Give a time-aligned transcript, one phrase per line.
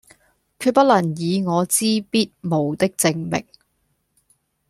[0.57, 3.45] 決不能以我之必無的證明，